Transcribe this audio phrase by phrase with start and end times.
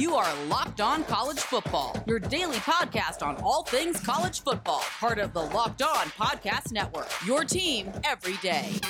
[0.00, 5.18] You are Locked On College Football, your daily podcast on all things college football, part
[5.18, 7.10] of the Locked On Podcast Network.
[7.26, 8.80] Your team every day.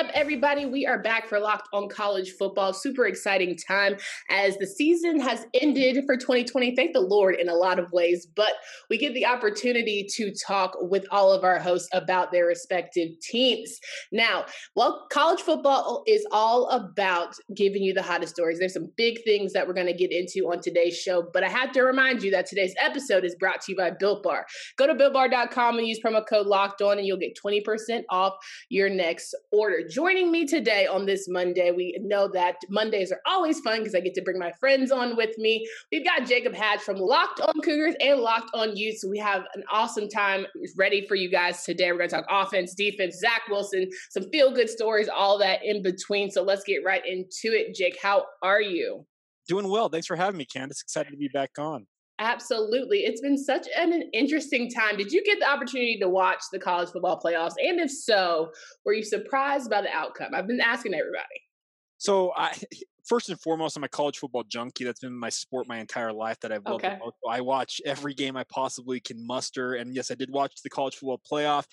[0.00, 0.64] Up, everybody?
[0.64, 2.72] We are back for Locked on College Football.
[2.72, 3.98] Super exciting time
[4.30, 6.74] as the season has ended for 2020.
[6.74, 8.52] Thank the Lord in a lot of ways, but
[8.88, 13.78] we get the opportunity to talk with all of our hosts about their respective teams.
[14.10, 18.58] Now, well, college football is all about giving you the hottest stories.
[18.58, 21.50] There's some big things that we're going to get into on today's show, but I
[21.50, 24.46] have to remind you that today's episode is brought to you by Built Bar.
[24.78, 28.32] Go to builtbar.com and use promo code Locked On, and you'll get 20% off
[28.70, 29.89] your next order.
[29.90, 33.98] Joining me today on this Monday, we know that Mondays are always fun because I
[33.98, 35.66] get to bring my friends on with me.
[35.90, 39.02] We've got Jacob Hatch from Locked On Cougars and Locked On Utes.
[39.02, 40.46] So we have an awesome time
[40.76, 41.90] ready for you guys today.
[41.90, 45.82] We're going to talk offense, defense, Zach Wilson, some feel good stories, all that in
[45.82, 46.30] between.
[46.30, 47.74] So let's get right into it.
[47.74, 49.04] Jake, how are you?
[49.48, 49.88] Doing well.
[49.88, 50.82] Thanks for having me, Candace.
[50.82, 51.88] Excited to be back on.
[52.20, 52.98] Absolutely.
[52.98, 54.98] It's been such an interesting time.
[54.98, 57.54] Did you get the opportunity to watch the college football playoffs?
[57.58, 58.50] And if so,
[58.84, 60.34] were you surprised by the outcome?
[60.34, 61.24] I've been asking everybody.
[61.96, 62.54] So I
[63.06, 64.84] first and foremost, I'm a college football junkie.
[64.84, 66.84] That's been my sport my entire life that I've loved.
[66.84, 66.98] Okay.
[67.28, 69.74] I watch every game I possibly can muster.
[69.74, 71.64] And yes, I did watch the college football playoff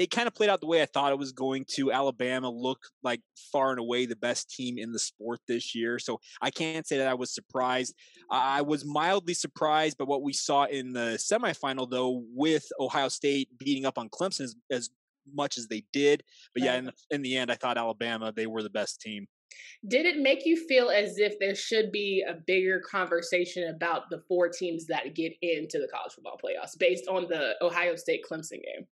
[0.00, 1.92] it kind of played out the way I thought it was going to.
[1.92, 3.20] Alabama looked like
[3.52, 5.98] far and away the best team in the sport this year.
[5.98, 7.94] So I can't say that I was surprised.
[8.30, 13.50] I was mildly surprised by what we saw in the semifinal, though, with Ohio State
[13.58, 14.90] beating up on Clemson as, as
[15.34, 16.22] much as they did.
[16.54, 19.26] But yeah, in in the end, I thought Alabama, they were the best team.
[19.86, 24.22] Did it make you feel as if there should be a bigger conversation about the
[24.28, 28.62] four teams that get into the college football playoffs based on the Ohio State Clemson
[28.62, 28.86] game?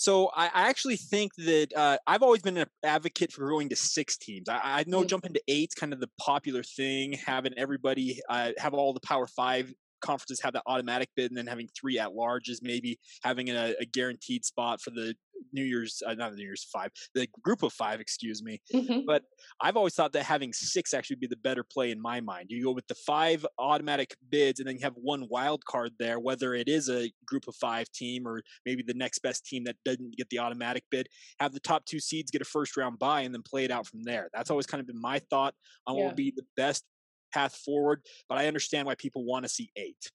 [0.00, 3.76] So I, I actually think that uh, I've always been an advocate for going to
[3.76, 4.48] six teams.
[4.48, 5.08] I, I know mm-hmm.
[5.08, 9.26] jumping to eight's kind of the popular thing, having everybody uh, have all the Power
[9.26, 13.74] Five conferences have that automatic bid, and then having three at larges, maybe having a,
[13.78, 15.14] a guaranteed spot for the
[15.52, 18.60] New Year's, uh, not the New Year's five, the group of five, excuse me.
[18.74, 19.00] Mm-hmm.
[19.06, 19.22] But
[19.60, 22.46] I've always thought that having six actually be the better play in my mind.
[22.48, 26.18] You go with the five automatic bids, and then you have one wild card there,
[26.18, 29.76] whether it is a group of five team or maybe the next best team that
[29.84, 31.08] doesn't get the automatic bid.
[31.38, 33.86] Have the top two seeds get a first round bye, and then play it out
[33.86, 34.30] from there.
[34.34, 35.54] That's always kind of been my thought
[35.86, 36.02] on yeah.
[36.02, 36.84] what would be the best
[37.32, 38.02] path forward.
[38.28, 40.10] But I understand why people want to see eight.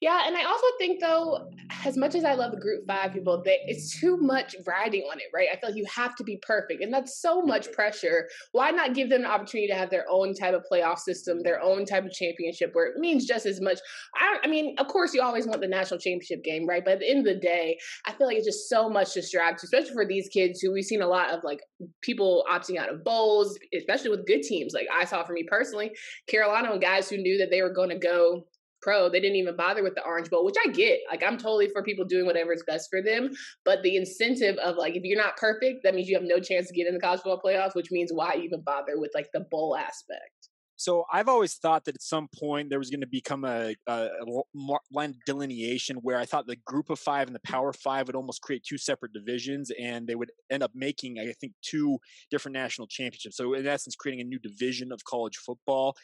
[0.00, 1.50] Yeah, and I also think though,
[1.84, 5.18] as much as I love the group five people, they, it's too much riding on
[5.18, 5.48] it, right?
[5.52, 7.74] I feel like you have to be perfect, and that's so much mm-hmm.
[7.74, 8.28] pressure.
[8.50, 11.62] Why not give them an opportunity to have their own type of playoff system, their
[11.62, 13.78] own type of championship, where it means just as much?
[14.16, 16.84] I, I mean, of course, you always want the national championship game, right?
[16.84, 19.66] But at the end of the day, I feel like it's just so much distraction,
[19.66, 21.60] especially for these kids who we've seen a lot of like
[22.00, 24.72] people opting out of bowls, especially with good teams.
[24.74, 25.92] Like I saw for me personally,
[26.26, 28.46] Carolina and guys who knew that they were going to go
[28.82, 29.08] pro.
[29.08, 31.00] They didn't even bother with the Orange Bowl, which I get.
[31.10, 33.30] Like I'm totally for people doing whatever is best for them.
[33.64, 36.68] But the incentive of like if you're not perfect, that means you have no chance
[36.68, 39.40] to get in the college football playoffs, which means why even bother with like the
[39.50, 40.48] bowl aspect.
[40.82, 43.92] So I've always thought that at some point there was going to become a, a,
[43.92, 44.42] a,
[44.90, 48.42] line delineation where I thought the group of five and the power five would almost
[48.42, 51.98] create two separate divisions, and they would end up making, I think, two
[52.32, 53.36] different national championships.
[53.36, 55.94] So in essence, creating a new division of college football.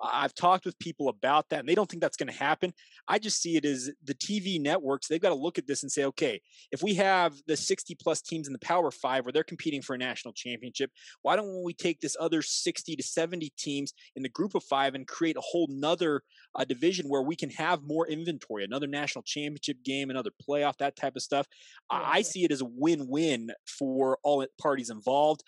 [0.00, 2.72] I've talked with people about that and they don't think that's going to happen.
[3.08, 5.90] I just see it as the TV networks, they've got to look at this and
[5.90, 9.42] say, okay, if we have the 60 plus teams in the Power Five where they're
[9.42, 10.90] competing for a national championship,
[11.22, 14.94] why don't we take this other 60 to 70 teams in the group of five
[14.94, 16.22] and create a whole nother
[16.54, 20.96] uh, division where we can have more inventory, another national championship game, another playoff, that
[20.96, 21.46] type of stuff?
[21.90, 25.42] I see it as a win win for all parties involved.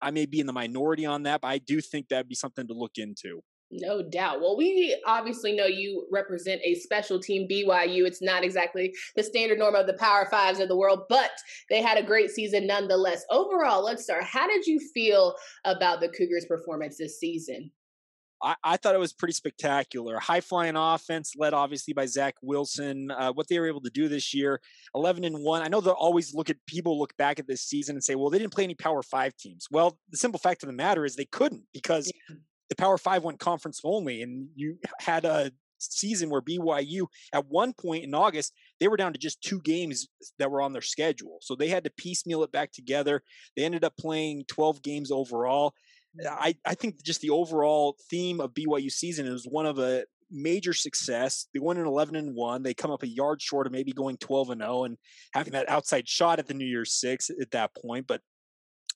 [0.00, 2.66] I may be in the minority on that, but I do think that'd be something
[2.68, 3.42] to look into.
[3.70, 4.40] No doubt.
[4.40, 8.06] Well, we obviously know you represent a special team, BYU.
[8.06, 11.30] It's not exactly the standard norm of the Power Fives of the world, but
[11.68, 13.24] they had a great season nonetheless.
[13.30, 14.24] Overall, let's start.
[14.24, 15.34] How did you feel
[15.64, 17.70] about the Cougars' performance this season?
[18.42, 20.18] I, I, thought it was pretty spectacular.
[20.18, 23.10] High flying offense, led obviously by Zach Wilson.
[23.10, 24.60] Uh, what they were able to do this year,
[24.94, 25.60] eleven and one.
[25.60, 28.30] I know they'll always look at people look back at this season and say, "Well,
[28.30, 31.16] they didn't play any Power Five teams." Well, the simple fact of the matter is
[31.16, 32.36] they couldn't because yeah
[32.68, 37.72] the Power Five went conference only, and you had a season where BYU at one
[37.72, 40.08] point in August they were down to just two games
[40.40, 43.22] that were on their schedule, so they had to piecemeal it back together.
[43.56, 45.74] They ended up playing 12 games overall.
[46.20, 46.26] Mm.
[46.30, 50.72] I, I think just the overall theme of BYU season is one of a major
[50.72, 51.46] success.
[51.52, 52.62] They went in 11 and 1.
[52.62, 54.96] They come up a yard short of maybe going 12 and 0 and
[55.32, 58.06] having that outside shot at the New Year's Six at that point.
[58.06, 58.20] But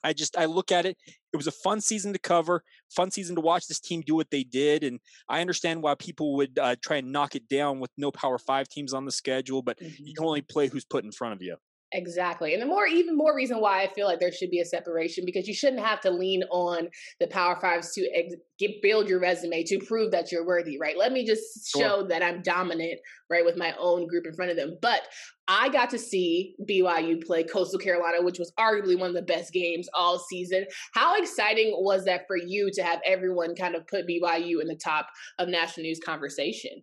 [0.04, 0.96] I just I look at it.
[1.32, 4.30] It was a fun season to cover, fun season to watch this team do what
[4.30, 7.90] they did, and I understand why people would uh, try and knock it down with
[7.96, 9.62] no Power Five teams on the schedule.
[9.62, 10.04] But mm-hmm.
[10.04, 11.56] you can only play who's put in front of you.
[11.94, 12.54] Exactly.
[12.54, 15.24] And the more, even more reason why I feel like there should be a separation
[15.26, 16.88] because you shouldn't have to lean on
[17.20, 20.96] the Power Fives to ex- get, build your resume to prove that you're worthy, right?
[20.96, 22.08] Let me just show sure.
[22.08, 22.98] that I'm dominant,
[23.30, 24.78] right, with my own group in front of them.
[24.80, 25.02] But
[25.48, 29.52] I got to see BYU play Coastal Carolina, which was arguably one of the best
[29.52, 30.64] games all season.
[30.94, 34.80] How exciting was that for you to have everyone kind of put BYU in the
[34.82, 35.08] top
[35.38, 36.82] of national news conversation?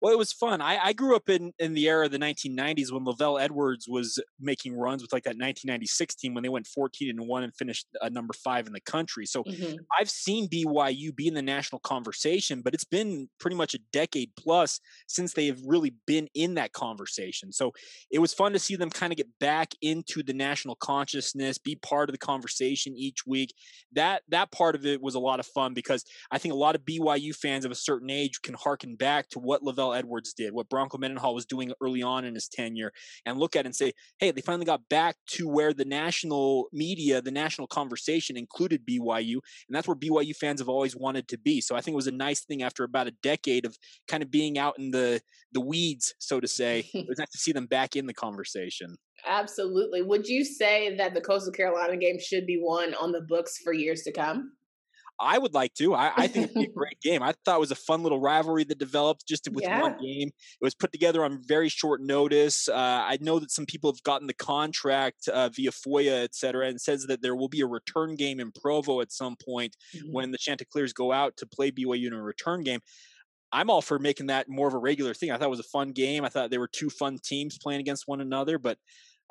[0.00, 0.60] Well, it was fun.
[0.60, 4.22] I, I grew up in, in the era of the 1990s when LaVell Edwards was
[4.38, 7.86] making runs with like that 1996 team when they went 14 and one and finished
[8.00, 9.26] uh, number five in the country.
[9.26, 9.74] So mm-hmm.
[9.98, 14.30] I've seen BYU be in the national conversation, but it's been pretty much a decade
[14.38, 17.52] plus since they have really been in that conversation.
[17.52, 17.72] So
[18.10, 21.74] it was fun to see them kind of get back into the national consciousness, be
[21.74, 23.52] part of the conversation each week.
[23.92, 26.76] That that part of it was a lot of fun because I think a lot
[26.76, 30.52] of BYU fans of a certain age can harken back to what LaVell Edwards did,
[30.52, 32.92] what Bronco Mendenhall was doing early on in his tenure,
[33.26, 37.20] and look at and say, hey, they finally got back to where the national media,
[37.20, 41.60] the national conversation included BYU, and that's where BYU fans have always wanted to be.
[41.60, 43.76] So I think it was a nice thing after about a decade of
[44.06, 45.20] kind of being out in the
[45.52, 46.88] the weeds, so to say.
[46.94, 48.96] it was nice to see them back in the conversation.
[49.26, 50.02] Absolutely.
[50.02, 53.72] Would you say that the Coastal Carolina game should be one on the books for
[53.72, 54.52] years to come?
[55.20, 55.94] I would like to.
[55.94, 57.22] I, I think it'd be a great game.
[57.22, 59.82] I thought it was a fun little rivalry that developed just with yeah.
[59.82, 60.28] one game.
[60.28, 62.68] It was put together on very short notice.
[62.68, 66.68] Uh, I know that some people have gotten the contract uh, via FOIA, et cetera,
[66.68, 70.12] and says that there will be a return game in Provo at some point mm-hmm.
[70.12, 72.80] when the Chanticleers go out to play BYU in a return game.
[73.50, 75.30] I'm all for making that more of a regular thing.
[75.30, 76.24] I thought it was a fun game.
[76.24, 78.76] I thought there were two fun teams playing against one another, but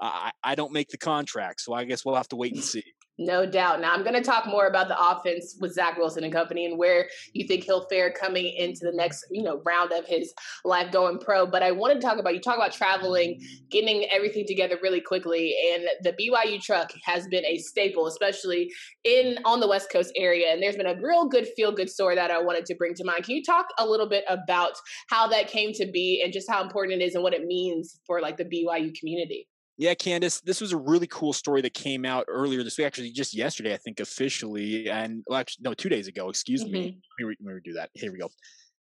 [0.01, 2.83] I, I don't make the contract, so I guess we'll have to wait and see.
[3.19, 3.81] No doubt.
[3.81, 6.77] Now I'm going to talk more about the offense with Zach Wilson and company and
[6.77, 10.33] where you think he'll fare coming into the next, you know, round of his
[10.63, 11.47] life going pro.
[11.47, 13.41] But I want to talk about you talk about traveling,
[13.71, 18.71] getting everything together really quickly, and the BYU truck has been a staple, especially
[19.03, 20.51] in on the West Coast area.
[20.51, 23.03] And there's been a real good feel good story that I wanted to bring to
[23.03, 23.23] mind.
[23.23, 24.73] Can you talk a little bit about
[25.09, 27.99] how that came to be and just how important it is and what it means
[28.05, 29.47] for like the BYU community?
[29.79, 33.11] Yeah, Candace, this was a really cool story that came out earlier this week, actually
[33.11, 36.29] just yesterday, I think, officially, and well, actually, no, two days ago.
[36.29, 36.73] Excuse mm-hmm.
[36.73, 36.99] me.
[37.21, 37.91] Let me, let me do that.
[37.93, 38.29] Here we go.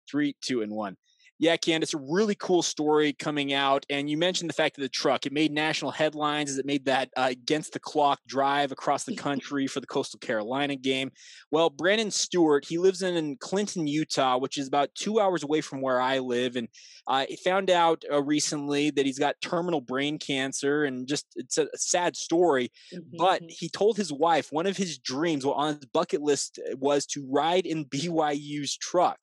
[0.08, 0.96] Three, two, and one.
[1.38, 3.87] Yeah, Candace, a really cool story coming out.
[3.88, 5.25] And you mentioned the fact of the truck.
[5.25, 9.14] It made national headlines as it made that uh, against the clock drive across the
[9.29, 11.12] country for the Coastal Carolina game.
[11.52, 15.81] Well, Brandon Stewart, he lives in Clinton, Utah, which is about two hours away from
[15.81, 16.56] where I live.
[16.56, 16.69] And
[17.06, 21.56] uh, he found out uh, recently that he's got terminal brain cancer and just it's
[21.56, 22.73] a, sad story.
[22.93, 23.17] Mm-hmm.
[23.17, 26.76] But he told his wife one of his dreams well, on his bucket list uh,
[26.79, 29.19] was to ride in BYU's truck.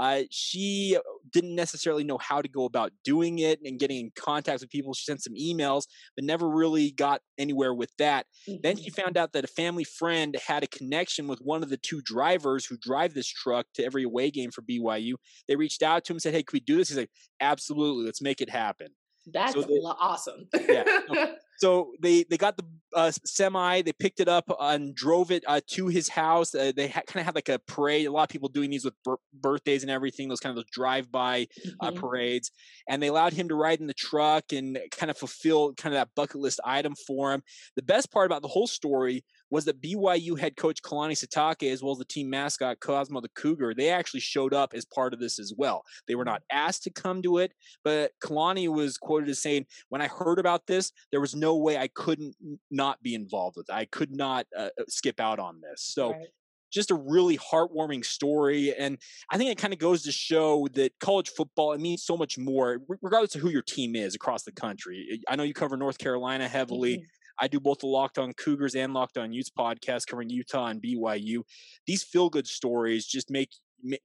[0.00, 0.96] Uh, she
[1.30, 4.94] didn't necessarily know how to go about doing it and getting in contact with people.
[4.94, 5.82] She sent some emails,
[6.16, 8.24] but never really got anywhere with that.
[8.48, 8.60] Mm-hmm.
[8.62, 9.02] Then she mm-hmm.
[9.02, 12.64] found out that a family friend had a connection with one of the two drivers
[12.64, 15.16] who drive this truck to every away game for BYU.
[15.46, 16.88] They reached out to him and said, Hey, can we do this?
[16.88, 18.88] He's like, Absolutely, let's make it happen.
[19.32, 20.48] That's so they, awesome.
[20.68, 20.84] yeah.
[21.08, 25.44] So, so, they they got the uh, semi, they picked it up and drove it
[25.46, 26.54] uh, to his house.
[26.54, 28.06] Uh, they ha- kind of had like a parade.
[28.06, 30.28] A lot of people doing these with bir- birthdays and everything.
[30.28, 31.46] Those kind of those drive by
[31.80, 32.00] uh, mm-hmm.
[32.00, 32.50] parades,
[32.88, 36.00] and they allowed him to ride in the truck and kind of fulfill kind of
[36.00, 37.42] that bucket list item for him.
[37.76, 41.82] The best part about the whole story was that BYU head coach Kalani Sitake, as
[41.82, 45.20] well as the team mascot Cosmo the Cougar, they actually showed up as part of
[45.20, 45.82] this as well.
[46.06, 47.52] They were not asked to come to it,
[47.84, 51.76] but Kalani was quoted as saying, "When I heard about this, there was no way
[51.76, 52.34] I couldn't
[52.70, 53.72] not be involved with it.
[53.74, 56.12] I could not uh, uh skip out on this." So.
[56.12, 56.28] Right
[56.70, 58.74] just a really heartwarming story.
[58.74, 58.98] And
[59.30, 62.38] I think it kind of goes to show that college football, it means so much
[62.38, 65.20] more, regardless of who your team is across the country.
[65.28, 66.98] I know you cover North Carolina heavily.
[66.98, 67.04] Mm-hmm.
[67.40, 70.82] I do both the Locked On Cougars and Locked On Utes podcast covering Utah and
[70.82, 71.42] BYU.
[71.86, 73.50] These feel good stories just make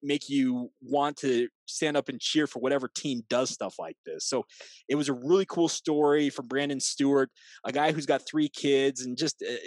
[0.01, 4.25] make you want to stand up and cheer for whatever team does stuff like this.
[4.25, 4.45] So
[4.87, 7.29] it was a really cool story from Brandon Stewart,
[7.65, 9.59] a guy who's got three kids and just a,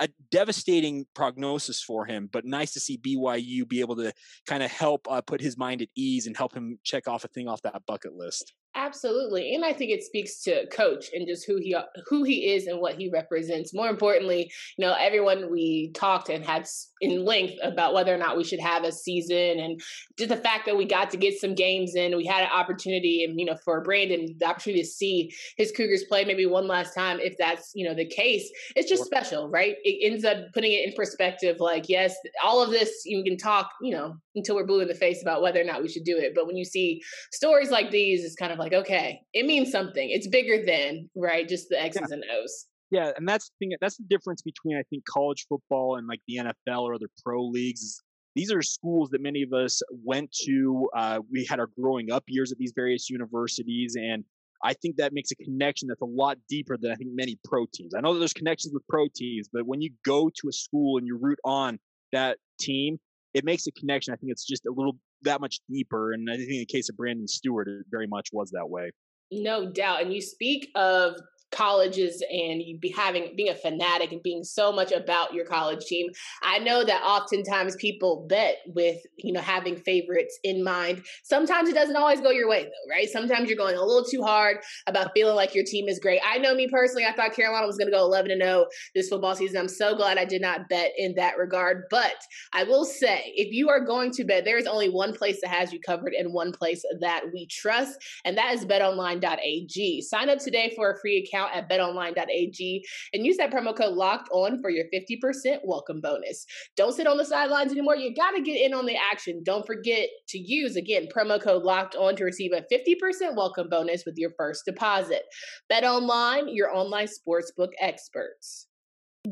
[0.00, 4.12] a devastating prognosis for him, but nice to see BYU be able to
[4.46, 7.28] kind of help uh, put his mind at ease and help him check off a
[7.28, 8.52] thing off that bucket list.
[8.78, 11.74] Absolutely, and I think it speaks to coach and just who he
[12.06, 13.74] who he is and what he represents.
[13.74, 16.64] More importantly, you know, everyone we talked and had
[17.00, 19.80] in length about whether or not we should have a season, and
[20.16, 23.24] just the fact that we got to get some games in, we had an opportunity,
[23.24, 26.94] and you know, for Brandon, the opportunity to see his Cougars play maybe one last
[26.94, 29.74] time, if that's you know the case, it's just special, right?
[29.82, 31.56] It ends up putting it in perspective.
[31.58, 34.94] Like, yes, all of this you can talk, you know, until we're blue in the
[34.94, 37.90] face about whether or not we should do it, but when you see stories like
[37.90, 40.08] these, it's kind of like like, okay, it means something.
[40.10, 42.14] It's bigger than right, just the X's yeah.
[42.14, 42.66] and O's.
[42.90, 43.76] Yeah, and that's the thing.
[43.80, 47.44] That's the difference between I think college football and like the NFL or other pro
[47.44, 48.00] leagues.
[48.34, 50.88] These are schools that many of us went to.
[50.96, 54.24] Uh, we had our growing up years at these various universities, and
[54.64, 57.66] I think that makes a connection that's a lot deeper than I think many pro
[57.72, 57.94] teams.
[57.94, 60.98] I know that there's connections with pro teams, but when you go to a school
[60.98, 61.78] and you root on
[62.12, 62.98] that team,
[63.34, 64.14] it makes a connection.
[64.14, 66.12] I think it's just a little that much deeper.
[66.12, 68.90] And I think in the case of Brandon Stewart, it very much was that way.
[69.30, 70.02] No doubt.
[70.02, 71.14] And you speak of
[71.50, 75.84] colleges and you be having being a fanatic and being so much about your college
[75.86, 76.08] team.
[76.42, 81.02] I know that oftentimes people bet with, you know, having favorites in mind.
[81.24, 83.08] Sometimes it doesn't always go your way though, right?
[83.08, 86.20] Sometimes you're going a little too hard about feeling like your team is great.
[86.24, 89.08] I know me personally, I thought Carolina was going to go 11 and 0 this
[89.08, 89.58] football season.
[89.58, 92.14] I'm so glad I did not bet in that regard, but
[92.52, 95.50] I will say if you are going to bet, there is only one place that
[95.50, 100.02] has you covered and one place that we trust, and that is betonline.ag.
[100.02, 103.94] Sign up today for a free account account at betonline.ag and use that promo code
[103.94, 106.46] locked on for your 50% welcome bonus.
[106.76, 107.96] Don't sit on the sidelines anymore.
[107.96, 109.42] You got to get in on the action.
[109.44, 114.04] Don't forget to use, again, promo code locked on to receive a 50% welcome bonus
[114.04, 115.22] with your first deposit.
[115.68, 118.67] Bet online, your online sportsbook experts.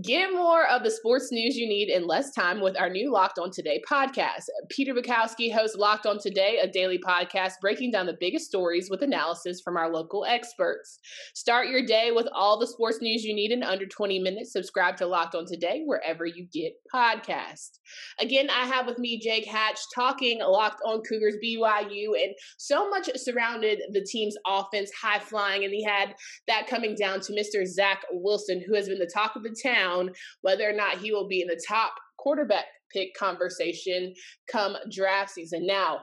[0.03, 3.39] Get more of the sports news you need in less time with our new Locked
[3.39, 4.47] On Today podcast.
[4.69, 9.03] Peter Bukowski hosts Locked On Today, a daily podcast breaking down the biggest stories with
[9.03, 10.99] analysis from our local experts.
[11.35, 14.53] Start your day with all the sports news you need in under 20 minutes.
[14.53, 17.79] Subscribe to Locked On Today wherever you get podcasts.
[18.19, 23.09] Again, I have with me Jake Hatch talking Locked On Cougars BYU, and so much
[23.15, 26.17] surrounded the team's offense, high flying, and he had
[26.49, 27.65] that coming down to Mr.
[27.65, 30.11] Zach Wilson, who has been the talk of the town down
[30.43, 34.15] whether or not he will be in the top quarterback pick conversation
[34.51, 35.67] come draft season.
[35.67, 36.01] Now,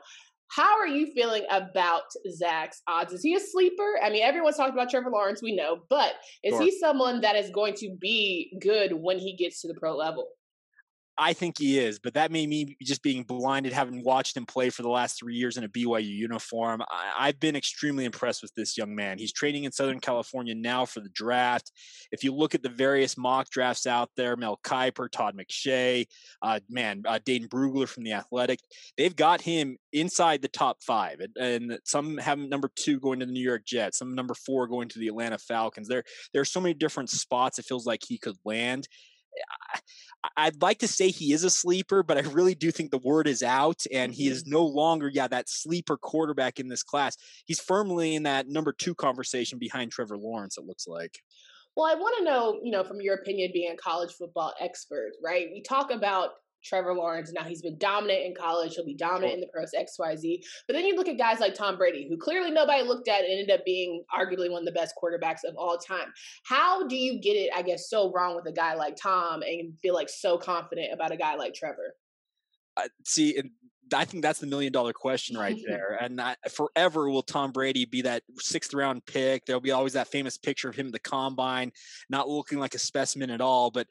[0.55, 3.11] how are you feeling about Zach's odds?
[3.11, 3.99] Is he a sleeper?
[4.03, 6.13] I mean, everyone's talking about Trevor Lawrence, we know, but
[6.43, 6.61] is sure.
[6.61, 10.27] he someone that is going to be good when he gets to the pro level?
[11.17, 14.71] I think he is, but that made me just being blinded, having watched him play
[14.71, 16.81] for the last three years in a BYU uniform.
[16.89, 19.19] I, have been extremely impressed with this young man.
[19.19, 21.71] He's training in Southern California now for the draft.
[22.11, 26.07] If you look at the various mock drafts out there, Mel Kiper, Todd McShay,
[26.41, 28.59] uh, man, uh, Dane Brugler from the Athletic,
[28.97, 33.27] they've got him inside the top five, and, and some have number two going to
[33.27, 35.87] the New York Jets, some number four going to the Atlanta Falcons.
[35.87, 36.03] There,
[36.33, 38.87] there are so many different spots it feels like he could land.
[40.37, 43.27] I'd like to say he is a sleeper, but I really do think the word
[43.27, 44.53] is out, and he is mm-hmm.
[44.53, 47.17] no longer, yeah, that sleeper quarterback in this class.
[47.45, 50.57] He's firmly in that number two conversation behind Trevor Lawrence.
[50.57, 51.19] It looks like.
[51.75, 55.11] Well, I want to know, you know, from your opinion, being a college football expert,
[55.23, 55.47] right?
[55.51, 56.29] We talk about
[56.63, 57.31] Trevor Lawrence.
[57.33, 58.75] Now he's been dominant in college.
[58.75, 59.35] He'll be dominant sure.
[59.35, 60.43] in the pros XYZ.
[60.67, 63.31] But then you look at guys like Tom Brady, who clearly nobody looked at and
[63.31, 66.13] ended up being arguably one of the best quarterbacks of all time.
[66.45, 69.73] How do you get it, I guess, so wrong with a guy like Tom and
[69.81, 71.95] feel like so confident about a guy like Trevor?
[72.75, 73.39] Uh, see,
[73.93, 75.97] I think that's the million dollar question right there.
[75.99, 79.45] And I, forever will Tom Brady be that sixth round pick.
[79.45, 81.71] There'll be always that famous picture of him at the combine,
[82.09, 83.71] not looking like a specimen at all.
[83.71, 83.87] But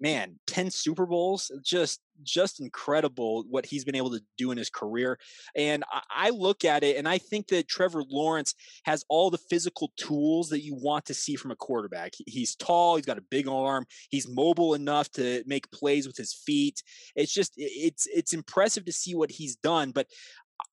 [0.00, 4.70] man, 10 Super Bowls, just just incredible what he's been able to do in his
[4.70, 5.18] career.
[5.56, 8.54] And I, look at it and I think that Trevor Lawrence
[8.84, 12.12] has all the physical tools that you want to see from a quarterback.
[12.26, 16.34] He's tall, he's got a big arm, he's mobile enough to make plays with his
[16.34, 16.82] feet.
[17.14, 20.08] It's just it's it's impressive to see what he's done, but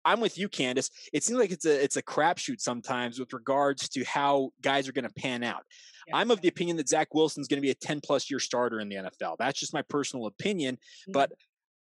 [0.03, 0.89] I'm with you, Candace.
[1.13, 4.93] It seems like it's a it's a crapshoot sometimes with regards to how guys are
[4.93, 5.63] going to pan out.
[6.07, 6.17] Yeah.
[6.17, 8.79] I'm of the opinion that Zach Wilson's going to be a 10 plus year starter
[8.79, 9.35] in the NFL.
[9.38, 10.75] That's just my personal opinion.
[10.75, 11.11] Mm-hmm.
[11.11, 11.31] But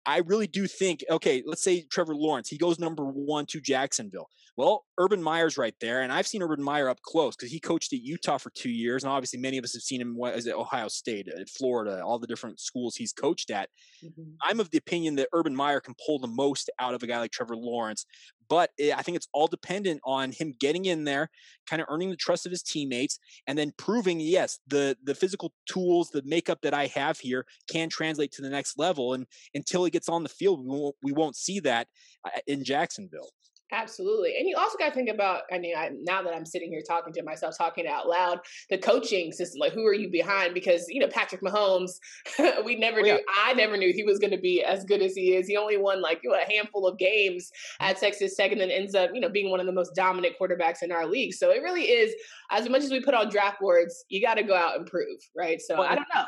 [0.04, 4.28] I really do think, okay, let's say Trevor Lawrence, he goes number one to Jacksonville.
[4.56, 7.92] Well, Urban Meyer's right there, and I've seen Urban Meyer up close because he coached
[7.92, 10.88] at Utah for two years, and obviously many of us have seen him at Ohio
[10.88, 13.70] State, at Florida, all the different schools he's coached at.
[14.04, 14.32] Mm-hmm.
[14.42, 17.18] I'm of the opinion that Urban Meyer can pull the most out of a guy
[17.18, 18.04] like Trevor Lawrence,
[18.52, 21.30] but it, I think it's all dependent on him getting in there,
[21.66, 25.54] kind of earning the trust of his teammates, and then proving yes, the the physical
[25.66, 29.14] tools, the makeup that I have here can translate to the next level.
[29.14, 31.88] And until he gets on the field, we won't, we won't see that
[32.26, 33.30] uh, in Jacksonville.
[33.72, 34.36] Absolutely.
[34.38, 36.82] And you also got to think about, I mean, I, now that I'm sitting here
[36.86, 40.52] talking to myself, talking out loud, the coaching system, like who are you behind?
[40.52, 41.92] Because, you know, Patrick Mahomes,
[42.66, 43.20] we never oh, knew.
[43.42, 45.46] I never knew he was going to be as good as he is.
[45.46, 47.50] He only won like you know, a handful of games
[47.80, 50.34] at Texas Tech and then ends up, you know, being one of the most dominant
[50.38, 51.32] quarterbacks in our league.
[51.32, 52.14] So it really is,
[52.50, 55.18] as much as we put on draft boards, you got to go out and prove,
[55.34, 55.60] right?
[55.62, 56.24] So well, I don't know.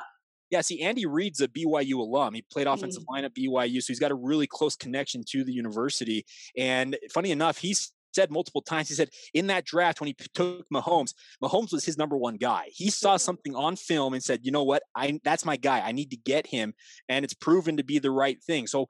[0.54, 2.32] Yeah, see, Andy Reid's a BYU alum.
[2.32, 3.12] He played offensive mm.
[3.12, 6.25] line at BYU, so he's got a really close connection to the university.
[6.56, 10.64] And funny enough, he's said multiple times, he said in that draft when he took
[10.73, 12.66] Mahomes, Mahomes was his number one guy.
[12.68, 15.80] He saw something on film and said, you know what, I that's my guy.
[15.80, 16.73] I need to get him,
[17.08, 18.68] and it's proven to be the right thing.
[18.68, 18.87] So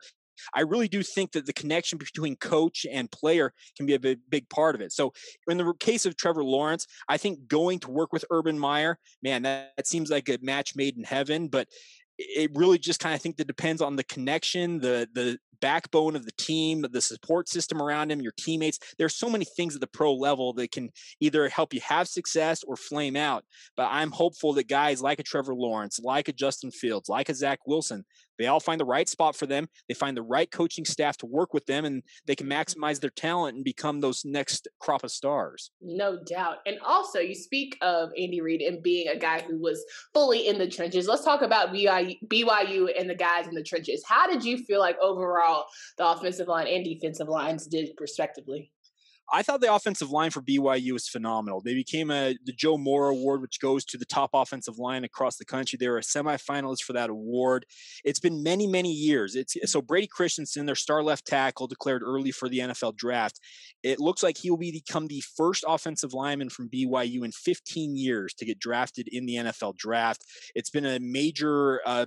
[0.55, 4.21] I really do think that the connection between coach and player can be a big,
[4.29, 4.93] big part of it.
[4.93, 5.13] So,
[5.49, 9.43] in the case of Trevor Lawrence, I think going to work with Urban Meyer, man,
[9.43, 11.49] that, that seems like a match made in heaven.
[11.49, 11.69] But
[12.19, 16.27] it really just kind of think that depends on the connection, the the backbone of
[16.27, 18.79] the team, the support system around him, your teammates.
[18.99, 22.63] There's so many things at the pro level that can either help you have success
[22.65, 23.45] or flame out.
[23.75, 27.35] But I'm hopeful that guys like a Trevor Lawrence, like a Justin Fields, like a
[27.35, 28.05] Zach Wilson,
[28.39, 29.69] they all find the right spot for them.
[29.89, 32.61] They find the right coaching staff to work with them, and they can mm-hmm.
[32.61, 35.71] maximize their talent and become those next crop of stars.
[35.81, 36.59] No doubt.
[36.67, 40.59] And also, you speak of Andy Reid and being a guy who was fully in
[40.59, 41.09] the trenches.
[41.09, 44.05] Let's talk about BYU, BYU and the guys in the trenches.
[44.07, 45.67] How did you feel like overall
[45.99, 48.71] the offensive line and defensive lines did, respectively?
[49.33, 51.61] I thought the offensive line for BYU was phenomenal.
[51.61, 55.37] They became a the Joe Moore Award, which goes to the top offensive line across
[55.37, 55.77] the country.
[55.79, 57.65] They were a semifinalist for that award.
[58.05, 59.35] It's been many, many years.
[59.35, 63.41] It's so Brady Christensen, their star left tackle, declared early for the NFL draft.
[63.83, 68.35] It looks like he will become the first offensive lineman from BYU in 15 years
[68.35, 70.25] to get drafted in the NFL draft.
[70.55, 72.07] It's been a major uh,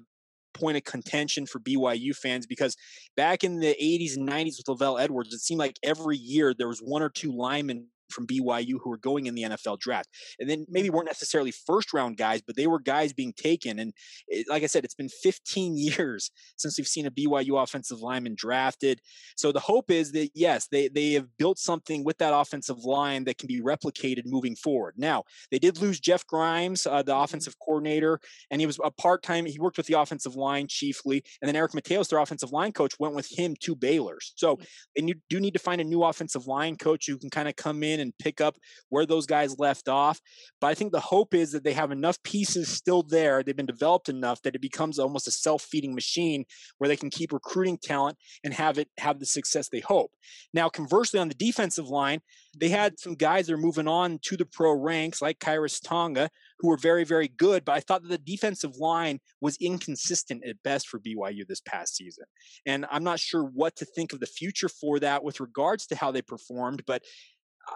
[0.54, 2.76] point of contention for BYU fans because
[3.16, 6.68] back in the 80s and 90s with LaVell Edwards, it seemed like every year there
[6.68, 10.10] was one or two linemen from BYU who were going in the NFL draft.
[10.40, 13.80] And then maybe weren't necessarily first round guys, but they were guys being taken.
[13.80, 13.94] And
[14.28, 18.36] it, like I said, it's been 15 years since we've seen a BYU offensive lineman
[18.36, 19.02] drafted.
[19.36, 23.26] So the hope is that, yes, they, they have built something with that offensive line
[23.26, 24.96] that can be replicated moving forward.
[24.98, 27.24] Now, they did lose Jeff Grimes, uh, the mm-hmm.
[27.24, 28.20] offensive coordinator,
[28.52, 31.24] and he was a part time, he worked with the offensive line chiefly.
[31.42, 34.18] And then Eric Mateos, their offensive line coach, went with him to Baylor.
[34.36, 34.60] So
[34.96, 37.56] and you do need to find a new offensive line coach who can kind of
[37.56, 38.58] come in in and pick up
[38.90, 40.20] where those guys left off.
[40.62, 43.44] But I think the hope is that they have enough pieces still there.
[43.44, 46.46] They've been developed enough that it becomes almost a self-feeding machine
[46.78, 50.12] where they can keep recruiting talent and have it have the success they hope.
[50.54, 52.22] Now, conversely, on the defensive line,
[52.60, 56.30] they had some guys that are moving on to the pro ranks, like Khyiris Tonga,
[56.60, 57.64] who were very, very good.
[57.64, 61.96] But I thought that the defensive line was inconsistent at best for BYU this past
[61.96, 62.26] season.
[62.66, 65.96] And I'm not sure what to think of the future for that with regards to
[65.96, 66.84] how they performed.
[66.88, 67.04] But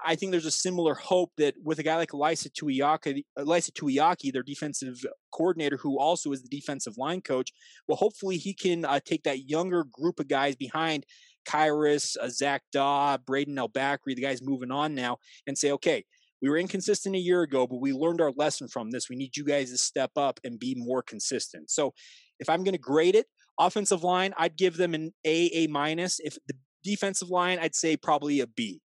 [0.05, 4.31] I think there's a similar hope that with a guy like Ilaisa Tuiaki, Ilaisa Tuiaki,
[4.31, 7.51] their defensive coordinator, who also is the defensive line coach,
[7.87, 11.05] well, hopefully he can uh, take that younger group of guys behind
[11.47, 16.03] Khyiris, uh, Zac Dawe, Bracken El-Bakri, the guys moving on now, and say, okay,
[16.41, 19.09] we were inconsistent a year ago, but we learned our lesson from this.
[19.09, 21.69] We need you guys to step up and be more consistent.
[21.69, 21.93] So
[22.39, 23.27] if I'm going to grade it,
[23.59, 26.19] offensive line, I'd give them an A, A minus.
[26.19, 28.81] If the defensive line, I'd say probably a B.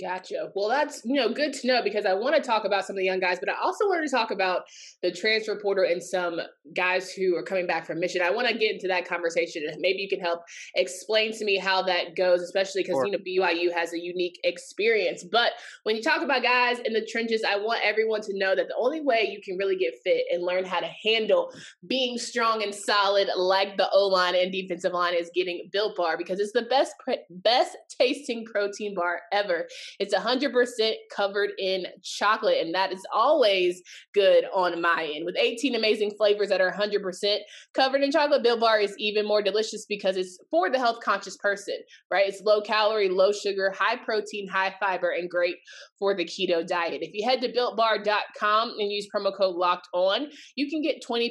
[0.00, 0.50] Gotcha.
[0.56, 2.98] Well, that's you know good to know because I want to talk about some of
[2.98, 4.62] the young guys, but I also wanted to talk about
[5.00, 6.40] the transfer portal and some
[6.74, 8.20] guys who are coming back from mission.
[8.20, 10.40] I want to get into that conversation, and maybe you can help
[10.74, 13.06] explain to me how that goes, especially because sure.
[13.06, 15.24] you know BYU has a unique experience.
[15.30, 15.52] But
[15.84, 18.76] when you talk about guys in the trenches, I want everyone to know that the
[18.76, 21.52] only way you can really get fit and learn how to handle
[21.86, 26.18] being strong and solid, like the O line and defensive line, is getting Built Bar
[26.18, 26.92] because it's the best
[27.30, 29.68] best tasting protein bar ever.
[29.98, 33.82] It's 100% covered in chocolate, and that is always
[34.14, 35.24] good on my end.
[35.24, 37.38] With 18 amazing flavors that are 100%
[37.74, 41.36] covered in chocolate, Built Bar is even more delicious because it's for the health conscious
[41.36, 41.76] person,
[42.10, 42.28] right?
[42.28, 45.56] It's low calorie, low sugar, high protein, high fiber, and great
[45.98, 47.02] for the keto diet.
[47.02, 51.30] If you head to builtbar.com and use promo code locked on, you can get 20%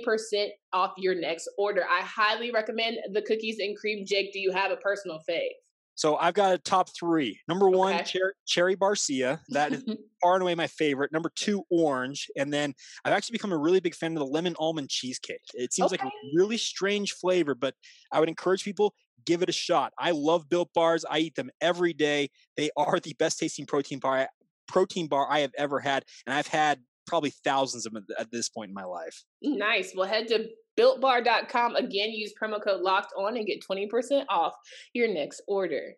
[0.74, 1.84] off your next order.
[1.90, 4.06] I highly recommend the cookies and cream.
[4.06, 5.65] Jake, do you have a personal fave?
[5.96, 7.40] So I've got a top three.
[7.48, 8.04] Number one, okay.
[8.04, 9.40] cher- cherry barcia.
[9.50, 9.84] That is
[10.22, 11.12] far and away my favorite.
[11.12, 12.30] Number two, orange.
[12.36, 15.42] And then I've actually become a really big fan of the lemon almond cheesecake.
[15.54, 16.04] It seems okay.
[16.04, 17.76] like a really strange flavor, but
[18.12, 18.94] I would encourage people
[19.26, 19.94] give it a shot.
[19.98, 21.06] I love built bars.
[21.10, 22.30] I eat them every day.
[22.58, 24.30] They are the best tasting protein bar
[24.68, 28.50] protein bar I have ever had, and I've had probably thousands of them at this
[28.50, 29.24] point in my life.
[29.42, 29.94] Nice.
[29.96, 31.76] Well, head to builtbar.com.
[31.76, 34.54] Again, use promo code locked on and get 20% off
[34.94, 35.94] your next order.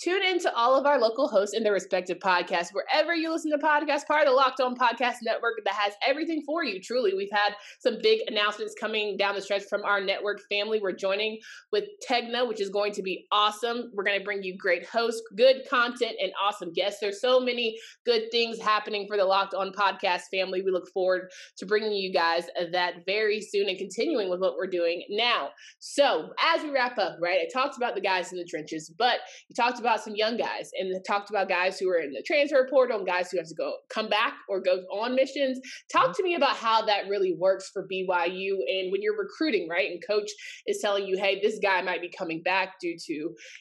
[0.00, 3.50] Tune in to all of our local hosts in their respective podcasts, wherever you listen
[3.50, 6.80] to podcasts, part of the Locked On Podcast Network that has everything for you.
[6.80, 10.78] Truly, we've had some big announcements coming down the stretch from our network family.
[10.80, 11.40] We're joining
[11.72, 13.90] with Tegna, which is going to be awesome.
[13.92, 17.00] We're going to bring you great hosts, good content, and awesome guests.
[17.00, 20.62] There's so many good things happening for the Locked On Podcast family.
[20.62, 24.68] We look forward to bringing you guys that very soon and continuing with what we're
[24.68, 25.48] doing now.
[25.80, 29.18] So, as we wrap up, right, I talked about the guys in the trenches, but
[29.48, 32.22] you talked about about some young guys and talked about guys who are in the
[32.26, 35.58] transfer portal and guys who have to go come back or go on missions.
[35.90, 36.12] Talk mm-hmm.
[36.12, 39.90] to me about how that really works for BYU and when you're recruiting, right?
[39.90, 40.30] And coach
[40.66, 43.12] is telling you, hey, this guy might be coming back due to,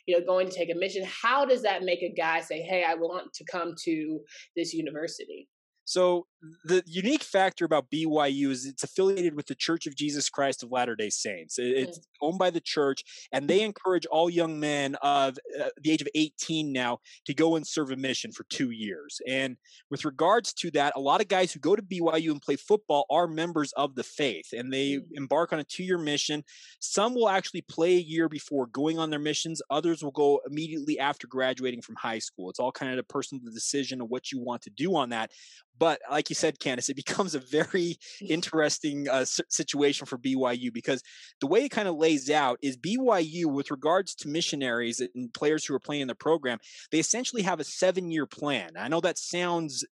[0.06, 1.06] you know, going to take a mission.
[1.06, 4.20] How does that make a guy say, hey, I want to come to
[4.56, 5.48] this university?
[5.86, 6.28] So
[6.64, 10.72] the unique factor about BYU is it's affiliated with the Church of Jesus Christ of
[10.72, 11.58] Latter Day Saints.
[11.58, 16.02] It's owned by the church, and they encourage all young men of uh, the age
[16.02, 19.20] of 18 now to go and serve a mission for two years.
[19.28, 19.58] And
[19.90, 23.06] with regards to that, a lot of guys who go to BYU and play football
[23.10, 25.04] are members of the faith, and they mm.
[25.14, 26.44] embark on a two-year mission.
[26.80, 29.62] Some will actually play a year before going on their missions.
[29.72, 32.50] Others will go immediately after graduating from high school.
[32.50, 35.32] It's all kind of a personal decision of what you want to do on that.
[35.80, 41.02] But like you said, Candace, it becomes a very interesting uh, situation for BYU because
[41.42, 45.66] the way it kind of lays out is BYU, with regards to missionaries and players
[45.66, 46.60] who are playing in the program,
[46.92, 48.72] they essentially have a seven year plan.
[48.78, 49.86] I know that sounds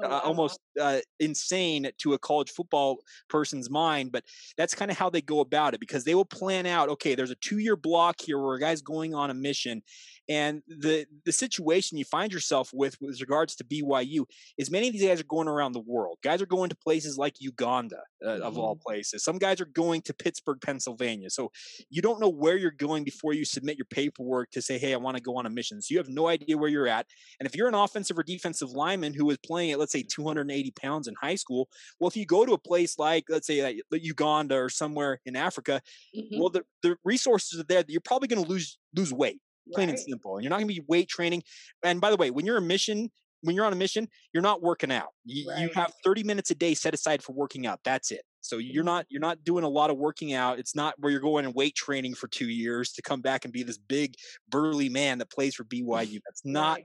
[0.00, 4.24] Oh, uh, almost uh, insane to a college football person's mind, but
[4.56, 6.88] that's kind of how they go about it because they will plan out.
[6.88, 9.82] Okay, there's a two year block here where a guy's going on a mission,
[10.28, 14.24] and the the situation you find yourself with with regards to BYU
[14.58, 16.18] is many of these guys are going around the world.
[16.22, 18.42] Guys are going to places like Uganda, uh, mm-hmm.
[18.42, 18.82] of all mm-hmm.
[18.86, 19.24] places.
[19.24, 21.30] Some guys are going to Pittsburgh, Pennsylvania.
[21.30, 21.50] So
[21.90, 24.96] you don't know where you're going before you submit your paperwork to say, "Hey, I
[24.96, 27.06] want to go on a mission." So you have no idea where you're at.
[27.38, 30.63] And if you're an offensive or defensive lineman who is playing at let's say 280
[30.70, 34.04] pounds in high school, well, if you go to a place like let's say like
[34.04, 35.80] Uganda or somewhere in Africa,
[36.16, 36.38] mm-hmm.
[36.38, 37.84] well, the, the resources are there.
[37.88, 39.40] You're probably going to lose lose weight
[39.72, 39.96] plain right.
[39.96, 40.36] and simple.
[40.36, 41.42] And you're not going to be weight training.
[41.82, 43.10] And by the way, when you're a mission,
[43.42, 45.08] when you're on a mission, you're not working out.
[45.24, 45.60] You, right.
[45.60, 47.80] you have 30 minutes a day set aside for working out.
[47.84, 48.22] That's it.
[48.40, 48.86] So you're mm-hmm.
[48.86, 50.58] not you're not doing a lot of working out.
[50.58, 53.52] It's not where you're going and weight training for two years to come back and
[53.52, 54.14] be this big
[54.50, 56.20] burly man that plays for BYU.
[56.26, 56.84] That's not right.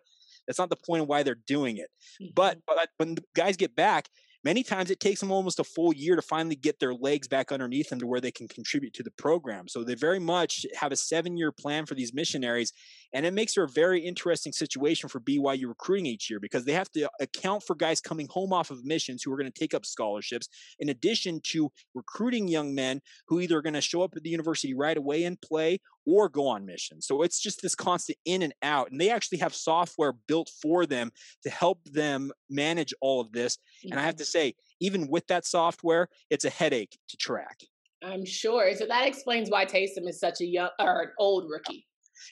[0.49, 1.89] That's not the point of why they're doing it.
[2.19, 2.31] Mm-hmm.
[2.33, 4.09] But but when the guys get back,
[4.45, 7.51] Many times it takes them almost a full year to finally get their legs back
[7.51, 9.67] underneath them to where they can contribute to the program.
[9.67, 12.71] So they very much have a seven year plan for these missionaries.
[13.13, 16.73] And it makes for a very interesting situation for BYU recruiting each year because they
[16.73, 19.73] have to account for guys coming home off of missions who are going to take
[19.73, 20.47] up scholarships,
[20.79, 24.29] in addition to recruiting young men who either are going to show up at the
[24.29, 27.01] university right away and play or go on mission.
[27.01, 28.91] So it's just this constant in and out.
[28.91, 31.11] And they actually have software built for them
[31.43, 33.57] to help them manage all of this.
[33.57, 33.91] Mm-hmm.
[33.91, 37.59] And I have to say, even with that software, it's a headache to track.
[38.03, 38.73] I'm sure.
[38.75, 41.85] So that explains why Taysom is such a young or an old rookie.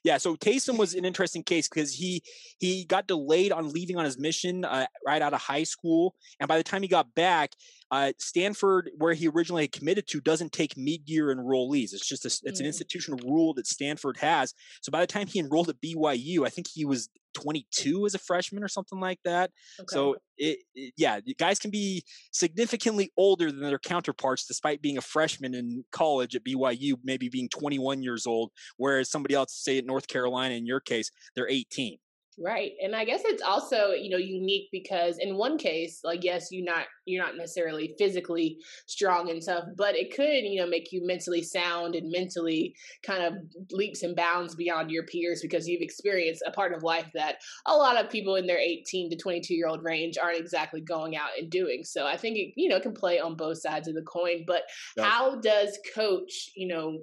[0.04, 2.22] Yeah, so Taysom was an interesting case because he
[2.60, 6.48] he got delayed on leaving on his mission uh, right out of high school, and
[6.48, 7.52] by the time he got back,
[7.92, 11.94] uh, Stanford, where he originally committed to, doesn't take mid-year enrollees.
[11.94, 12.62] It's just a, it's mm.
[12.62, 14.54] an institutional rule that Stanford has.
[14.82, 18.20] So by the time he enrolled at BYU, I think he was 22 as a
[18.20, 19.52] freshman or something like that.
[19.80, 19.94] Okay.
[19.94, 25.02] So it, it, yeah, guys can be significantly older than their counterparts, despite being a
[25.02, 29.86] freshman in college at BYU, maybe being 21 years old, whereas somebody else, say at
[29.86, 31.98] North Carolina, in your case, they're 18.
[32.40, 32.74] Right.
[32.84, 36.64] And I guess it's also, you know, unique because in one case, like yes, you're
[36.64, 41.02] not you're not necessarily physically strong and stuff, but it could, you know, make you
[41.04, 43.34] mentally sound and mentally kind of
[43.72, 47.74] leaps and bounds beyond your peers because you've experienced a part of life that a
[47.74, 51.30] lot of people in their 18 to 22 year old range aren't exactly going out
[51.40, 51.82] and doing.
[51.84, 54.44] So I think it, you know, can play on both sides of the coin.
[54.46, 54.62] But
[55.00, 57.00] how does coach, you know,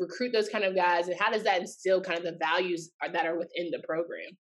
[0.00, 3.26] recruit those kind of guys and how does that instill kind of the values that
[3.26, 4.36] are within the program?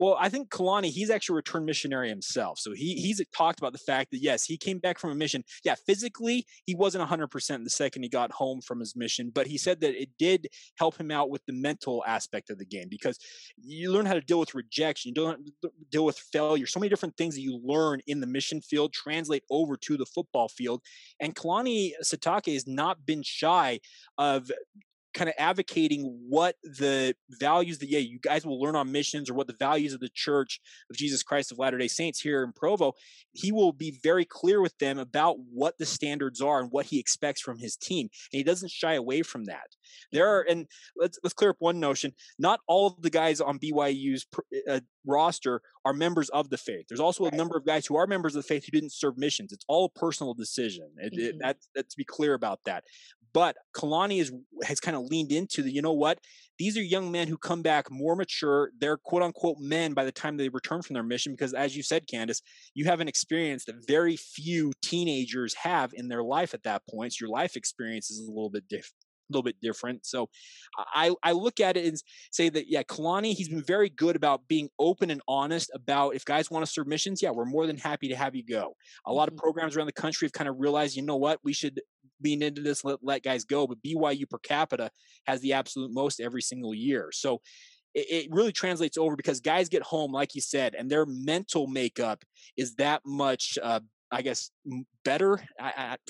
[0.00, 2.58] Well, I think Kalani, he's actually a returned missionary himself.
[2.58, 5.44] So he he's talked about the fact that yes, he came back from a mission.
[5.62, 9.58] Yeah, physically he wasn't 100% the second he got home from his mission, but he
[9.58, 13.18] said that it did help him out with the mental aspect of the game because
[13.62, 15.50] you learn how to deal with rejection, you don't
[15.90, 19.44] deal with failure, so many different things that you learn in the mission field translate
[19.50, 20.80] over to the football field.
[21.20, 23.80] And Kalani Sitake has not been shy
[24.16, 24.50] of
[25.14, 29.34] kind of advocating what the values that yeah you guys will learn on missions or
[29.34, 32.52] what the values of the church of jesus christ of latter day saints here in
[32.52, 32.92] provo
[33.32, 36.98] he will be very clear with them about what the standards are and what he
[36.98, 39.76] expects from his team and he doesn't shy away from that.
[40.12, 43.58] There are and let's let's clear up one notion not all of the guys on
[43.58, 44.26] byu's
[44.68, 46.86] uh, roster are members of the faith.
[46.88, 49.16] There's also a number of guys who are members of the faith who didn't serve
[49.16, 49.52] missions.
[49.52, 50.90] It's all a personal decision.
[50.98, 51.20] It, mm-hmm.
[51.20, 52.84] it, that, that to be clear about that
[53.32, 54.32] but Kalani is
[54.64, 56.18] has kind of leaned into the, you know what?
[56.58, 58.70] These are young men who come back more mature.
[58.78, 61.82] They're quote unquote men by the time they return from their mission, because as you
[61.82, 62.42] said, Candace,
[62.74, 67.14] you have an experience that very few teenagers have in their life at that point.
[67.14, 68.94] So your life experience is a little bit different
[69.30, 70.04] little bit different.
[70.04, 70.28] So
[70.76, 74.46] I, I look at it and say that, yeah, Kalani, he's been very good about
[74.48, 77.76] being open and honest about if guys want to serve missions, yeah, we're more than
[77.76, 78.74] happy to have you go.
[79.06, 79.36] A lot mm-hmm.
[79.36, 81.80] of programs around the country have kind of realized, you know what, we should
[82.22, 83.66] lean into this, let, let guys go.
[83.66, 84.90] But BYU per capita
[85.26, 87.10] has the absolute most every single year.
[87.12, 87.40] So
[87.94, 92.22] it, really translates over because guys get home, like you said, and their mental makeup
[92.56, 93.80] is that much uh,
[94.12, 94.50] I guess
[95.04, 95.40] better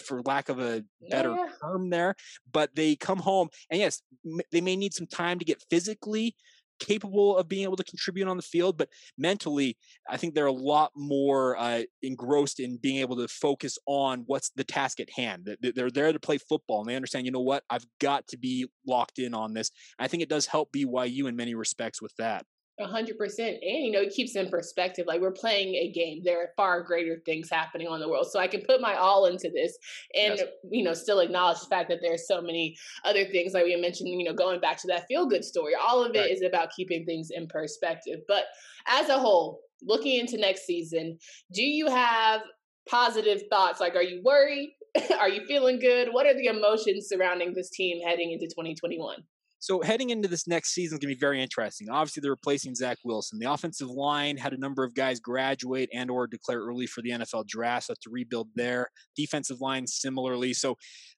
[0.05, 1.47] for lack of a better yeah.
[1.63, 2.15] term there
[2.51, 4.03] but they come home and yes
[4.51, 6.35] they may need some time to get physically
[6.81, 9.77] capable of being able to contribute on the field but mentally
[10.09, 14.51] i think they're a lot more uh, engrossed in being able to focus on what's
[14.51, 15.57] the task at hand.
[15.61, 17.65] They're there to play football and they understand you know what?
[17.71, 19.71] I've got to be locked in on this.
[19.99, 22.45] I think it does help byu in many respects with that
[22.89, 23.59] hundred percent.
[23.63, 25.07] And you know, it keeps in perspective.
[25.07, 26.23] Like we're playing a game.
[26.25, 28.29] There are far greater things happening on the world.
[28.31, 29.77] So I can put my all into this
[30.15, 30.49] and yes.
[30.71, 34.09] you know, still acknowledge the fact that there's so many other things like we mentioned,
[34.09, 35.73] you know, going back to that feel good story.
[35.81, 36.31] All of it right.
[36.31, 38.21] is about keeping things in perspective.
[38.29, 38.45] But
[38.87, 41.19] as a whole, looking into next season,
[41.53, 42.43] do you have
[42.89, 43.81] positive thoughts?
[43.81, 44.77] Like are you worried?
[45.21, 46.09] are you feeling good?
[46.13, 49.17] What are the emotions surrounding this team heading into 2021?
[49.61, 51.91] So heading into this next season is going to be very interesting.
[51.91, 53.39] Obviously, they're replacing Zach Wilson.
[53.39, 57.11] The offensive line had a number of guys graduate and or declare early for the
[57.11, 58.89] NFL draft, so to rebuild there.
[59.15, 60.55] Defensive line similarly.
[60.55, 60.77] So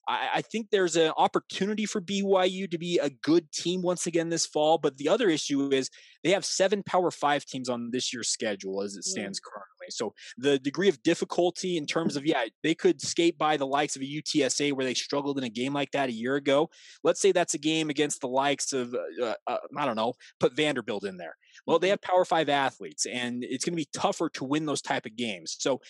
[0.08, 4.28] I, I think there's an opportunity for BYU to be a good team once again
[4.28, 4.76] this fall.
[4.76, 5.88] But the other issue is
[6.24, 9.44] they have seven Power Five teams on this year's schedule as it stands mm.
[9.44, 9.71] currently.
[9.90, 13.96] So the degree of difficulty in terms of yeah, they could skate by the likes
[13.96, 16.70] of a UTSA where they struggled in a game like that a year ago.
[17.04, 20.54] Let's say that's a game against the likes of uh, uh, I don't know, put
[20.54, 21.36] Vanderbilt in there.
[21.66, 21.92] Well, they mm-hmm.
[21.92, 25.16] have Power Five athletes, and it's going to be tougher to win those type of
[25.16, 25.56] games.
[25.58, 25.80] So.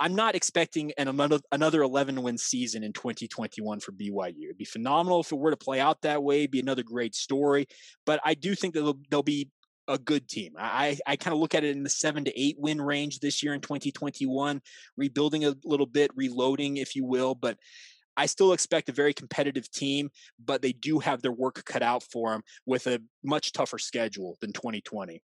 [0.00, 1.06] I'm not expecting an,
[1.52, 4.44] another 11 win season in 2021 for BYU.
[4.46, 6.40] It'd be phenomenal if it were to play out that way.
[6.40, 7.68] It'd be another great story.
[8.04, 9.50] But I do think that they'll, they'll be
[9.88, 10.54] a good team.
[10.58, 13.42] I, I kind of look at it in the seven to eight win range this
[13.42, 14.60] year in 2021,
[14.96, 17.34] rebuilding a little bit, reloading, if you will.
[17.34, 17.58] But
[18.16, 20.10] I still expect a very competitive team,
[20.44, 24.36] but they do have their work cut out for them with a much tougher schedule
[24.40, 25.20] than 2020.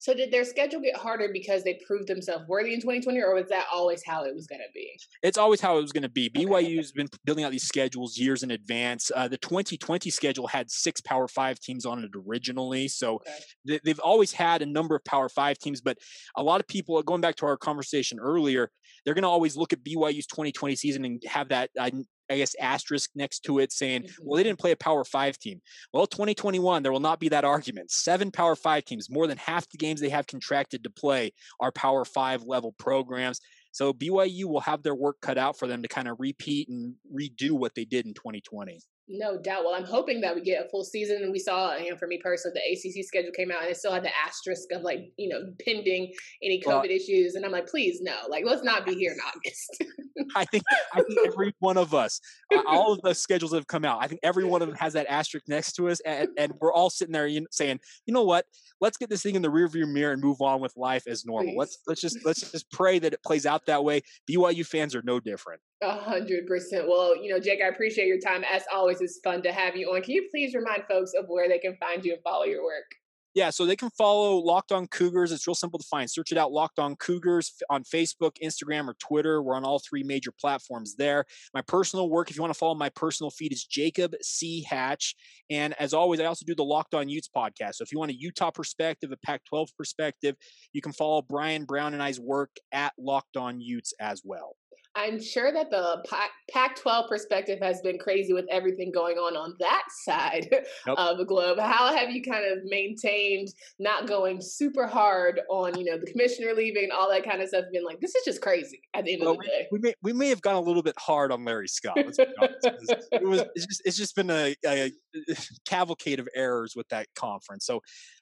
[0.00, 3.48] So did their schedule get harder because they proved themselves worthy in 2020, or was
[3.50, 4.98] that always how it was going to be?
[5.22, 6.30] It's always how it was going to be.
[6.34, 6.46] Okay.
[6.46, 9.10] BYU's been building out these schedules years in advance.
[9.14, 13.30] Uh, the 2020 schedule had six Power Five teams on it originally, so okay.
[13.66, 15.82] they, they've always had a number of Power Five teams.
[15.82, 15.98] But
[16.34, 18.70] a lot of people, going back to our conversation earlier,
[19.04, 21.90] they're going to always look at BYU's 2020 season and have that uh,
[22.30, 24.22] I guess, asterisk next to it saying, mm-hmm.
[24.24, 25.60] well, they didn't play a Power Five team.
[25.92, 27.90] Well, 2021, there will not be that argument.
[27.90, 31.72] Seven Power Five teams, more than half the games they have contracted to play are
[31.72, 33.40] Power Five level programs.
[33.72, 36.94] So BYU will have their work cut out for them to kind of repeat and
[37.14, 38.80] redo what they did in 2020.
[39.12, 39.64] No doubt.
[39.64, 41.22] Well, I'm hoping that we get a full season.
[41.22, 43.76] And we saw, you know, for me personally, the ACC schedule came out and it
[43.76, 47.34] still had the asterisk of like, you know, pending any COVID well, issues.
[47.34, 49.82] And I'm like, please, no, like, let's not be here in August.
[50.36, 52.20] I think I think every one of us,
[52.68, 54.92] all of the schedules that have come out, I think every one of them has
[54.92, 58.46] that asterisk next to us, and, and we're all sitting there saying, you know what?
[58.80, 61.54] Let's get this thing in the rearview mirror and move on with life as normal.
[61.54, 61.58] Please.
[61.58, 64.02] Let's let's just let's just pray that it plays out that way.
[64.30, 65.60] BYU fans are no different.
[65.82, 66.86] A hundred percent.
[66.88, 68.44] Well, you know, Jake, I appreciate your time.
[68.50, 70.02] As always, it's fun to have you on.
[70.02, 72.84] Can you please remind folks of where they can find you and follow your work?
[73.32, 75.30] Yeah, so they can follow Locked On Cougars.
[75.30, 76.10] It's real simple to find.
[76.10, 79.40] Search it out, Locked On Cougars on Facebook, Instagram, or Twitter.
[79.40, 81.24] We're on all three major platforms there.
[81.54, 84.66] My personal work, if you want to follow my personal feed, is Jacob C.
[84.68, 85.14] Hatch.
[85.48, 87.76] And as always, I also do the Locked On Utes podcast.
[87.76, 90.34] So if you want a Utah perspective, a Pac 12 perspective,
[90.72, 94.56] you can follow Brian Brown and I's work at Locked On Utes as well.
[95.00, 96.04] I'm sure that the
[96.52, 100.48] Pac 12 perspective has been crazy with everything going on on that side
[100.86, 100.94] yep.
[100.98, 101.58] of the globe.
[101.58, 106.52] How have you kind of maintained not going super hard on, you know, the commissioner
[106.54, 107.64] leaving all that kind of stuff?
[107.72, 109.68] Been like, this is just crazy at the end well, of the day.
[109.72, 111.96] We may, we may have gone a little bit hard on Larry Scott.
[111.96, 114.92] it was, it's, just, it's just been a, a
[115.66, 117.64] cavalcade of errors with that conference.
[117.64, 117.80] So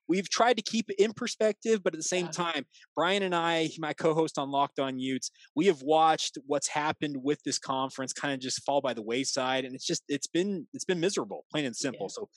[0.08, 2.64] we've tried to keep it in perspective, but at the same time,
[2.96, 7.42] Brian and I, my co-host on Locked On Utes, we have watched what's happened with
[7.44, 10.84] this conference kind of just fall by the wayside, and it's just it's been it's
[10.84, 12.06] been miserable, plain and simple.
[12.06, 12.20] Yeah.
[12.20, 12.28] So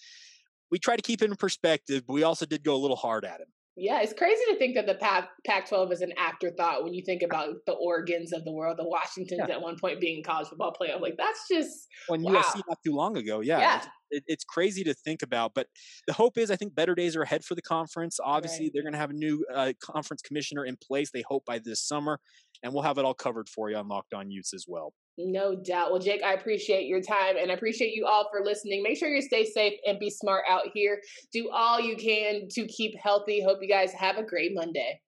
[0.69, 3.25] we try to keep it in perspective, but we also did go a little hard
[3.25, 3.47] at him.
[3.77, 7.21] Yeah, it's crazy to think that the Pac 12 is an afterthought when you think
[7.21, 9.55] about the Oregons of the world, the Washingtons yeah.
[9.55, 10.99] at one point being college football playoff.
[10.99, 11.87] Like, that's just.
[12.07, 12.33] When wow.
[12.33, 13.39] USC not too long ago.
[13.39, 13.59] Yeah.
[13.59, 13.81] yeah.
[14.09, 15.53] It's, it's, crazy to think about.
[15.55, 15.67] But
[16.05, 18.19] the hope is, I think better days are ahead for the conference.
[18.21, 18.71] Obviously, right.
[18.73, 21.81] they're going to have a new uh, conference commissioner in place, they hope, by this
[21.81, 22.19] summer.
[22.63, 24.93] And we'll have it all covered for you on Locked On Utes as well.
[25.17, 25.91] No doubt.
[25.91, 28.81] Well, Jake, I appreciate your time and I appreciate you all for listening.
[28.83, 31.01] Make sure you stay safe and be smart out here.
[31.33, 33.41] Do all you can to keep healthy.
[33.41, 34.99] Hope you guys have a great Monday.